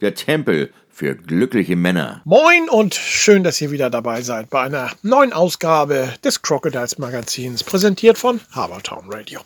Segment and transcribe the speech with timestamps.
[0.00, 2.20] der Tempel für glückliche Männer.
[2.24, 7.64] Moin und schön, dass ihr wieder dabei seid bei einer neuen Ausgabe des Crocodiles Magazins,
[7.64, 9.40] präsentiert von Habertown Radio.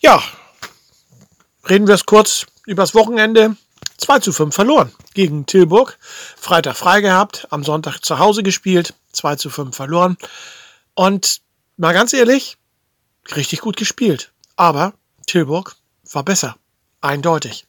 [0.00, 0.22] Ja,
[1.68, 3.56] reden wir es kurz übers Wochenende.
[3.98, 5.98] 2 zu 5 verloren gegen Tilburg.
[6.00, 10.16] Freitag frei gehabt, am Sonntag zu Hause gespielt, 2 zu 5 verloren.
[10.94, 11.40] Und
[11.76, 12.56] mal ganz ehrlich,
[13.36, 14.32] richtig gut gespielt.
[14.56, 14.94] Aber
[15.26, 15.76] Tilburg
[16.12, 16.56] war besser.
[17.00, 17.66] Eindeutig.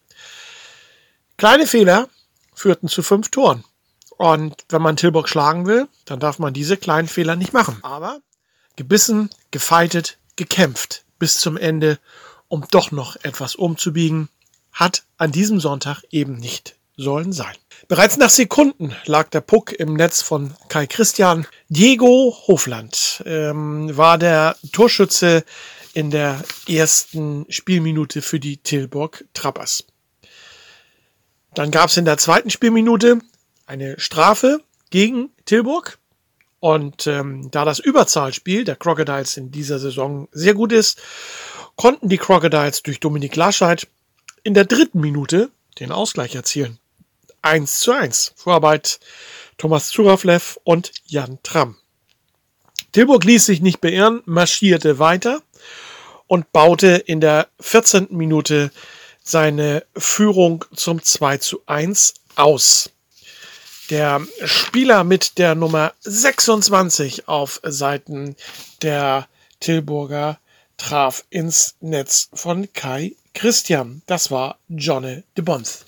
[1.37, 2.09] Kleine Fehler
[2.53, 3.63] führten zu fünf Toren.
[4.17, 7.79] Und wenn man Tilburg schlagen will, dann darf man diese kleinen Fehler nicht machen.
[7.81, 8.21] Aber
[8.77, 11.99] gebissen, gefeitet, gekämpft bis zum Ende,
[12.47, 14.29] um doch noch etwas umzubiegen,
[14.71, 17.55] hat an diesem Sonntag eben nicht sollen sein.
[17.87, 21.45] Bereits nach Sekunden lag der Puck im Netz von Kai Christian.
[21.67, 25.43] Diego Hofland ähm, war der Torschütze
[25.93, 29.85] in der ersten Spielminute für die Tilburg Trappers.
[31.55, 33.19] Dann gab es in der zweiten Spielminute
[33.65, 35.97] eine Strafe gegen Tilburg.
[36.59, 41.01] Und ähm, da das Überzahlspiel der Crocodiles in dieser Saison sehr gut ist,
[41.75, 43.87] konnten die Crocodiles durch Dominik Lascheid
[44.43, 46.77] in der dritten Minute den Ausgleich erzielen.
[47.41, 48.33] 1 zu 1.
[48.35, 48.99] Vorarbeit
[49.57, 51.77] Thomas Zuraflev und Jan Tramm.
[52.91, 55.41] Tilburg ließ sich nicht beirren, marschierte weiter
[56.27, 58.07] und baute in der 14.
[58.09, 58.71] Minute
[59.25, 62.91] seine Führung zum 2 zu 1 aus.
[63.89, 68.35] Der Spieler mit der Nummer 26 auf Seiten
[68.81, 69.27] der
[69.59, 70.39] Tilburger
[70.77, 74.01] traf ins Netz von Kai Christian.
[74.05, 75.85] Das war Johnny de Bons.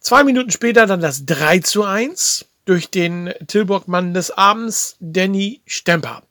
[0.00, 6.22] Zwei Minuten später dann das 3 zu 1 durch den Tilburg-Mann des Abends, Danny Stemper.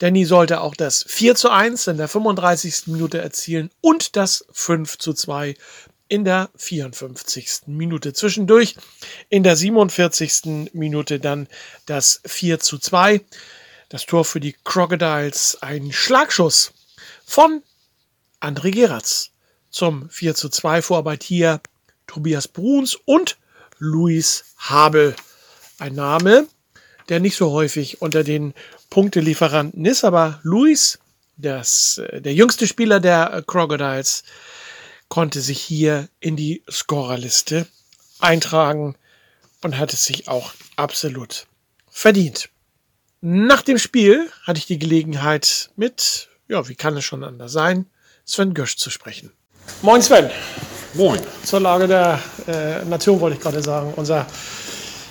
[0.00, 2.86] Danny sollte auch das 4 zu 1 in der 35.
[2.86, 5.54] Minute erzielen und das 5 zu 2
[6.08, 7.66] in der 54.
[7.66, 8.14] Minute.
[8.14, 8.76] Zwischendurch
[9.28, 10.72] in der 47.
[10.72, 11.48] Minute dann
[11.84, 13.20] das 4 zu 2.
[13.90, 16.72] Das Tor für die Crocodiles, ein Schlagschuss
[17.26, 17.62] von
[18.40, 19.32] André Geratz
[19.68, 21.60] zum 4 zu 2 Vorarbeit hier
[22.06, 23.36] Tobias Bruns und
[23.78, 25.14] Luis Habel.
[25.78, 26.48] Ein Name,
[27.10, 28.54] der nicht so häufig unter den
[28.90, 30.98] Punktelieferanten ist, aber Luis,
[31.36, 34.24] das, äh, der jüngste Spieler der Crocodiles,
[35.08, 37.66] konnte sich hier in die Scorerliste
[38.20, 38.96] eintragen
[39.62, 41.46] und hat es sich auch absolut
[41.90, 42.48] verdient.
[43.20, 47.86] Nach dem Spiel hatte ich die Gelegenheit mit, ja, wie kann es schon anders sein,
[48.24, 49.32] Sven Gösch zu sprechen.
[49.82, 50.30] Moin Sven.
[50.94, 51.20] Moin.
[51.44, 53.92] Zur Lage der äh, Nation wollte ich gerade sagen.
[53.96, 54.26] Unser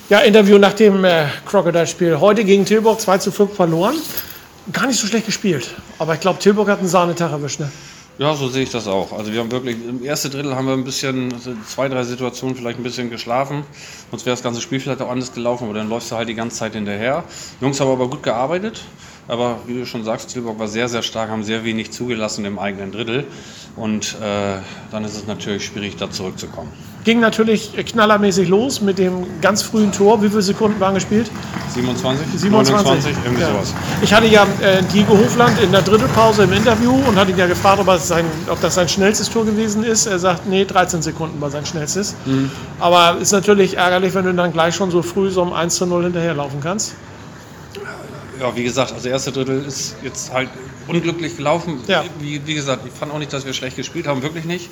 [0.09, 2.19] ja, Interview nach dem äh, Crocodile-Spiel.
[2.19, 3.95] Heute gegen Tilburg 2 zu 5 verloren.
[4.73, 5.69] Gar nicht so schlecht gespielt.
[5.99, 7.59] Aber ich glaube, Tilburg hat einen Sahnetag erwischt.
[7.59, 7.71] Ne?
[8.17, 9.13] Ja, so sehe ich das auch.
[9.13, 12.55] Also wir haben wirklich, im ersten Drittel haben wir ein bisschen, also zwei, drei Situationen
[12.55, 13.63] vielleicht ein bisschen geschlafen.
[14.09, 16.35] Sonst wäre das ganze Spiel vielleicht auch anders gelaufen, aber dann läufst du halt die
[16.35, 17.23] ganze Zeit hinterher.
[17.59, 18.81] Die Jungs haben aber gut gearbeitet.
[19.27, 22.57] Aber wie du schon sagst, Tilburg war sehr, sehr stark, haben sehr wenig zugelassen im
[22.57, 23.25] eigenen Drittel.
[23.75, 24.57] Und äh,
[24.91, 26.73] dann ist es natürlich schwierig, da zurückzukommen.
[27.05, 30.21] Ging natürlich knallermäßig los mit dem ganz frühen Tor.
[30.21, 31.31] Wie viele Sekunden waren gespielt?
[31.73, 32.75] 27, 27.
[32.75, 33.51] 29, irgendwie ja.
[33.51, 33.73] sowas.
[34.01, 37.47] Ich hatte ja äh, Diego Hofland in der Drittelpause im Interview und hatte ihn ja
[37.47, 40.07] gefragt, ob, sein, ob das sein schnellstes Tor gewesen ist.
[40.07, 42.15] Er sagt, nee, 13 Sekunden war sein schnellstes.
[42.25, 42.51] Mhm.
[42.79, 45.85] Aber ist natürlich ärgerlich, wenn du dann gleich schon so früh so um 1 zu
[45.85, 46.95] 0 hinterherlaufen kannst.
[48.39, 50.49] Ja, wie gesagt, also erste Drittel ist jetzt halt
[50.87, 51.79] unglücklich gelaufen.
[51.87, 52.03] Ja.
[52.19, 54.69] Wie, wie gesagt, ich fand auch nicht, dass wir schlecht gespielt haben, wirklich nicht.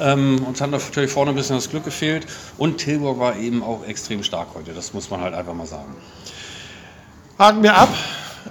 [0.00, 2.26] Ähm, uns hat natürlich vorne ein bisschen das Glück gefehlt.
[2.58, 4.72] Und Tilburg war eben auch extrem stark heute.
[4.72, 5.94] Das muss man halt einfach mal sagen.
[7.38, 7.94] Haken wir ab.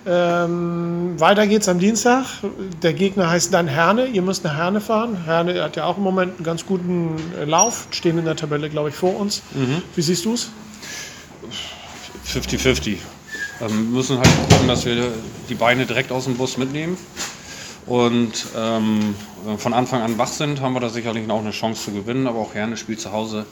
[0.06, 2.26] Ähm, weiter geht's am Dienstag.
[2.82, 4.08] Der Gegner heißt dann Herne.
[4.08, 5.24] Ihr müsst nach Herne fahren.
[5.26, 7.88] Herne hat ja auch im Moment einen ganz guten äh, Lauf.
[7.92, 9.42] Stehen in der Tabelle, glaube ich, vor uns.
[9.54, 9.82] Mhm.
[9.96, 10.50] Wie siehst du es?
[12.28, 12.90] 50-50.
[12.90, 12.98] Ähm,
[13.60, 15.12] wir müssen halt gucken, dass wir
[15.50, 16.98] die Beine direkt aus dem Bus mitnehmen.
[17.86, 19.16] Und ähm,
[19.58, 22.28] von Anfang an wach sind, haben wir da sicherlich auch eine Chance zu gewinnen.
[22.28, 23.46] Aber auch Herne spielt zu Hause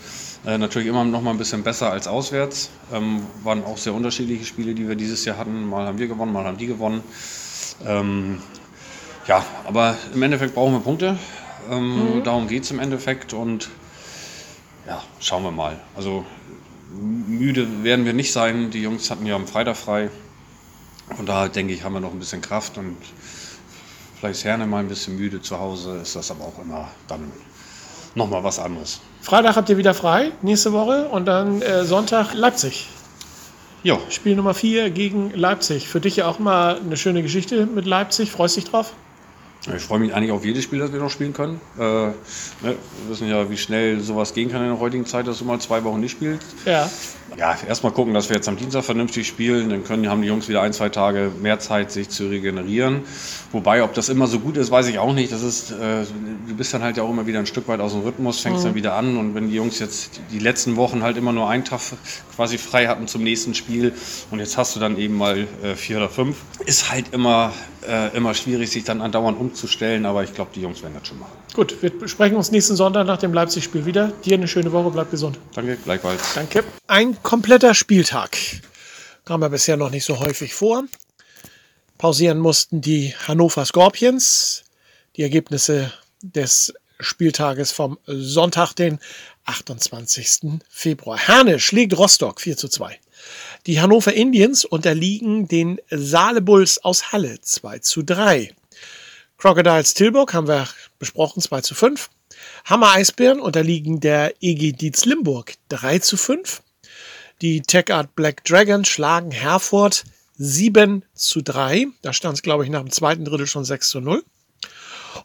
[0.45, 2.69] äh, natürlich immer noch mal ein bisschen besser als auswärts.
[2.91, 5.69] Ähm, waren auch sehr unterschiedliche Spiele, die wir dieses Jahr hatten.
[5.69, 7.03] Mal haben wir gewonnen, mal haben die gewonnen.
[7.85, 8.41] Ähm,
[9.27, 11.17] ja, aber im Endeffekt brauchen wir Punkte.
[11.69, 13.33] Ähm, Darum geht es im Endeffekt.
[13.33, 13.69] Und
[14.87, 15.79] ja, schauen wir mal.
[15.95, 16.25] Also
[16.91, 18.71] müde werden wir nicht sein.
[18.71, 20.09] Die Jungs hatten ja am Freitag frei.
[21.15, 22.97] Von daher denke ich, haben wir noch ein bisschen Kraft und
[24.21, 27.31] vielleicht ist Herne mal ein bisschen müde zu Hause, ist das aber auch immer dann
[28.13, 29.01] nochmal was anderes.
[29.21, 32.88] Freitag habt ihr wieder frei, nächste Woche und dann äh, Sonntag Leipzig.
[33.81, 35.88] Ja, Spiel Nummer 4 gegen Leipzig.
[35.88, 38.29] Für dich ja auch mal eine schöne Geschichte mit Leipzig.
[38.31, 38.94] Freust dich drauf?
[39.67, 41.61] Ich freue mich eigentlich auf jedes Spiel, das wir noch spielen können.
[41.77, 42.13] Äh, ne,
[42.61, 42.75] wir
[43.07, 45.83] wissen ja, wie schnell sowas gehen kann in der heutigen Zeit, dass du mal zwei
[45.83, 46.47] Wochen nicht spielst.
[46.65, 46.89] Ja.
[47.37, 49.69] Ja, erstmal gucken, dass wir jetzt am Dienstag vernünftig spielen.
[49.69, 53.03] Dann können, haben die Jungs wieder ein, zwei Tage mehr Zeit, sich zu regenerieren.
[53.53, 55.31] Wobei, ob das immer so gut ist, weiß ich auch nicht.
[55.31, 56.03] Das ist, äh,
[56.47, 58.61] du bist dann halt ja auch immer wieder ein Stück weit aus dem Rhythmus, fängst
[58.63, 58.65] Mhm.
[58.65, 59.15] dann wieder an.
[59.15, 61.79] Und wenn die Jungs jetzt die letzten Wochen halt immer nur einen Tag
[62.35, 63.93] quasi frei hatten zum nächsten Spiel
[64.31, 66.35] und jetzt hast du dann eben mal äh, vier oder fünf,
[66.65, 67.53] ist halt immer,
[67.87, 70.05] äh, immer schwierig, sich dann andauernd umzustellen.
[70.05, 71.33] Aber ich glaube, die Jungs werden das schon machen.
[71.53, 74.11] Gut, wir besprechen uns nächsten Sonntag nach dem Leipzig-Spiel wieder.
[74.23, 75.37] Dir eine schöne Woche, bleib gesund.
[75.53, 76.33] Danke, gleichfalls.
[76.33, 76.63] Danke.
[76.87, 78.37] Ein kompletter Spieltag.
[79.25, 80.83] Kam ja bisher noch nicht so häufig vor.
[81.97, 84.63] Pausieren mussten die Hannover Scorpions.
[85.17, 88.99] Die Ergebnisse des Spieltages vom Sonntag, den
[89.45, 90.61] 28.
[90.69, 91.17] Februar.
[91.17, 92.99] Herne schlägt Rostock 4 zu 2.
[93.67, 98.55] Die Hannover Indians unterliegen den Saale-Bulls aus Halle 2 zu 3.
[99.37, 100.67] Crocodiles Tilburg haben wir
[100.97, 102.09] besprochen 2 zu 5.
[102.65, 106.63] Hammer Eisbären unterliegen der EG Dietz Limburg 3 zu 5.
[107.43, 110.05] Die Tech Art Black Dragons schlagen Herford
[110.37, 111.85] 7 zu 3.
[112.01, 114.23] Da stand es, glaube ich, nach dem zweiten Drittel schon 6 zu 0.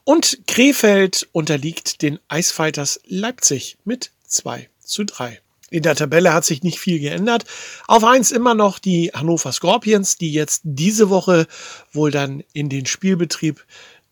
[0.04, 5.40] Und Krefeld unterliegt den Eisfighters Leipzig mit 2 zu 3.
[5.70, 7.44] In der Tabelle hat sich nicht viel geändert.
[7.88, 11.46] Auf eins immer noch die Hannover Scorpions, die jetzt diese Woche
[11.92, 13.64] wohl dann in den Spielbetrieb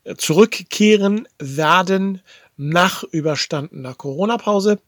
[0.02, 2.22] äh, zurückkehren werden
[2.56, 4.80] nach überstandener Corona-Pause.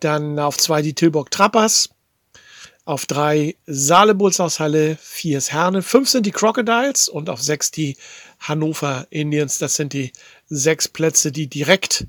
[0.00, 1.88] Dann auf zwei die Tilburg Trappers,
[2.84, 7.42] auf drei Saale Bulls aus Halle, vier ist Herne, fünf sind die Crocodiles und auf
[7.42, 7.96] sechs die
[8.40, 9.58] Hannover Indians.
[9.58, 10.12] Das sind die
[10.48, 12.06] sechs Plätze, die direkt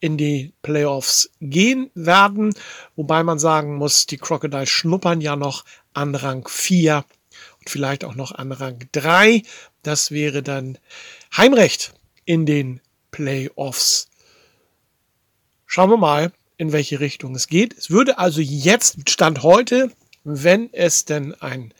[0.00, 2.54] in die Playoffs gehen werden.
[2.96, 7.04] Wobei man sagen muss, die Crocodiles schnuppern ja noch an Rang 4
[7.58, 9.42] und vielleicht auch noch an Rang 3.
[9.82, 10.78] Das wäre dann
[11.36, 12.80] Heimrecht in den
[13.10, 14.08] Playoffs.
[15.66, 17.76] Schauen wir mal, in welche Richtung es geht.
[17.76, 19.90] Es würde also jetzt, Stand heute,
[20.24, 21.72] wenn es denn ein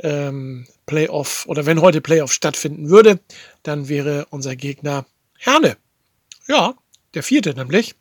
[0.00, 3.20] ähm, Playoff oder wenn heute Playoff stattfinden würde,
[3.62, 5.06] dann wäre unser Gegner
[5.38, 5.76] Herne.
[6.48, 6.74] Ja,
[7.14, 7.94] der vierte nämlich.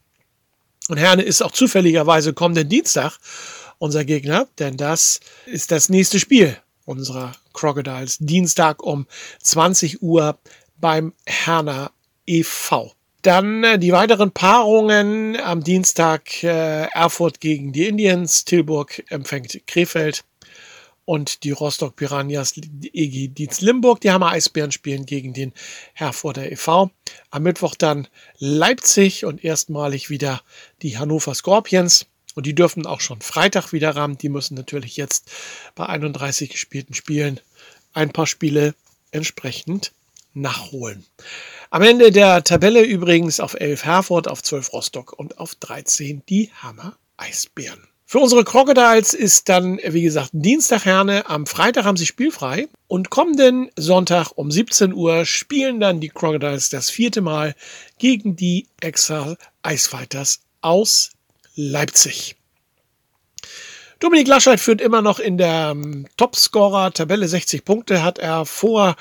[0.90, 3.18] Und Herne ist auch zufälligerweise kommenden Dienstag
[3.78, 8.18] unser Gegner, denn das ist das nächste Spiel unserer Crocodiles.
[8.20, 9.08] Dienstag um
[9.42, 10.38] 20 Uhr
[10.78, 11.92] beim Herner
[12.26, 12.94] e.V.
[13.22, 20.24] Dann äh, die weiteren Paarungen am Dienstag äh, Erfurt gegen die Indians, Tilburg empfängt Krefeld
[21.06, 24.02] und die Rostock Piranhas EG Dietz Limburg.
[24.02, 25.54] Die Hammer Eisbären spielen gegen den
[25.94, 26.92] Herforder e.V.
[27.30, 28.08] Am Mittwoch dann
[28.38, 30.42] Leipzig und erstmalig wieder
[30.82, 32.06] die Hannover Scorpions.
[32.36, 34.18] Und die dürfen auch schon Freitag wieder ran.
[34.18, 35.30] Die müssen natürlich jetzt
[35.76, 37.40] bei 31 gespielten Spielen
[37.94, 38.74] ein paar Spiele
[39.12, 39.92] entsprechend
[40.34, 41.06] nachholen.
[41.70, 46.52] Am Ende der Tabelle übrigens auf 11 Herford, auf 12 Rostock und auf 13 die
[46.54, 47.88] Hammer Eisbären.
[48.12, 51.30] Für unsere Crocodiles ist dann, wie gesagt, Dienstag Herne.
[51.30, 52.68] Am Freitag haben sie spielfrei.
[52.90, 57.56] Und kommenden Sonntag um 17 Uhr spielen dann die Crocodiles das vierte Mal
[58.00, 61.12] gegen die Extra Icefighters aus
[61.56, 62.36] Leipzig.
[64.02, 68.96] Dominik Laschet führt immer noch in der ähm, Topscorer-Tabelle 60 Punkte, hat er vor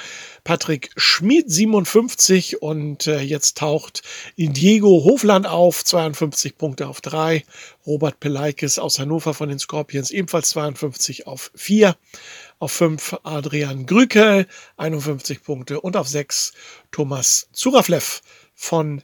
[0.45, 4.02] Patrick Schmid 57 und äh, jetzt taucht
[4.37, 7.47] Diego Hofland auf, 52 Punkte auf 3.
[7.87, 11.97] Robert Peleikis aus Hannover von den Scorpions ebenfalls 52 auf 4.
[12.59, 16.52] Auf 5 Adrian Grükel, 51 Punkte und auf 6
[16.92, 18.21] Thomas Zuraflev
[18.54, 19.02] von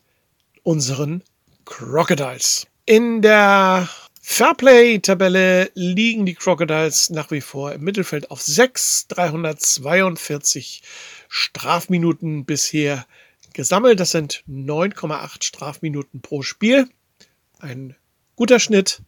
[0.62, 1.22] unseren
[1.64, 2.66] Crocodiles.
[2.84, 3.88] In der
[4.28, 10.82] Fairplay-Tabelle liegen die Crocodiles nach wie vor im Mittelfeld auf 6, 342
[11.28, 13.06] Strafminuten bisher
[13.54, 14.00] gesammelt.
[14.00, 16.88] Das sind 9,8 Strafminuten pro Spiel.
[17.60, 17.94] Ein
[18.34, 19.00] guter Schnitt,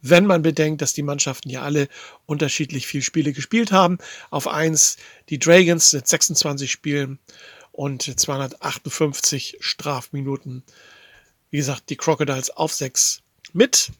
[0.00, 1.86] wenn man bedenkt, dass die Mannschaften ja alle
[2.26, 3.98] unterschiedlich viele Spiele gespielt haben.
[4.30, 4.96] Auf 1
[5.28, 7.20] die Dragons mit 26 Spielen
[7.70, 10.64] und 258 Strafminuten.
[11.50, 13.92] Wie gesagt, die Crocodiles auf 6 mit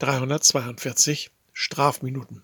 [0.00, 2.42] 342 Strafminuten.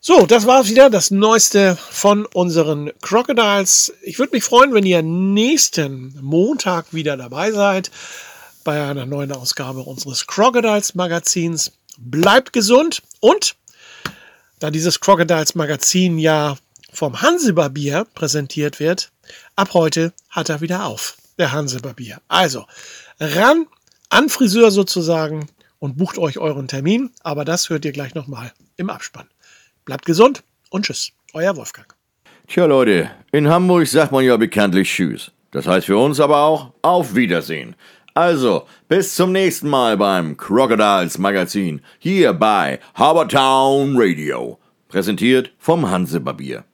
[0.00, 3.92] So, das war's wieder, das Neueste von unseren Crocodiles.
[4.02, 7.90] Ich würde mich freuen, wenn ihr nächsten Montag wieder dabei seid
[8.62, 11.72] bei einer neuen Ausgabe unseres Crocodiles Magazins.
[11.98, 13.56] bleibt gesund und
[14.60, 16.56] da dieses Crocodiles Magazin ja
[16.92, 19.10] vom Hansebarbier präsentiert wird,
[19.56, 22.20] ab heute hat er wieder auf, der Hansebarbier.
[22.28, 22.66] Also
[23.18, 23.66] ran
[24.10, 28.90] an Friseur sozusagen und bucht euch euren Termin, aber das hört ihr gleich nochmal im
[28.90, 29.28] Abspann.
[29.84, 31.94] Bleibt gesund und tschüss, euer Wolfgang.
[32.46, 35.32] Tja Leute, in Hamburg sagt man ja bekanntlich Tschüss.
[35.50, 37.74] Das heißt für uns aber auch Auf Wiedersehen.
[38.14, 44.58] Also, bis zum nächsten Mal beim Crocodiles Magazin hier bei Habertown Radio.
[44.88, 46.64] Präsentiert vom Hansebarbier.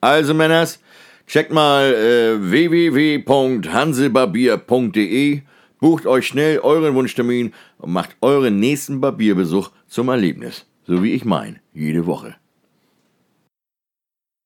[0.00, 0.80] Also Männers,
[1.26, 5.42] checkt mal äh, www.hansebarbier.de,
[5.84, 10.64] bucht euch schnell euren Wunschtermin und macht euren nächsten Barbierbesuch zum Erlebnis.
[10.86, 12.36] So wie ich mein, jede Woche.